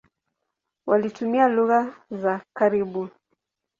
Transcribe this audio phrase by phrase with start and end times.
[0.87, 3.07] Walitumia lugha za karibu.